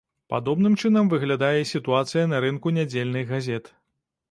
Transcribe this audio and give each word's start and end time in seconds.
Падобным 0.33 0.77
чынам 0.81 1.11
выглядае 1.11 1.51
і 1.65 1.69
сітуацыя 1.73 2.25
на 2.33 2.41
рынку 2.47 2.75
нядзельных 2.81 3.31
газет. 3.37 3.73